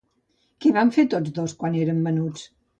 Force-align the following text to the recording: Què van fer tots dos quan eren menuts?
Què 0.65 0.71
van 0.77 0.93
fer 0.95 1.05
tots 1.13 1.37
dos 1.37 1.55
quan 1.63 1.81
eren 1.85 2.03
menuts? 2.11 2.53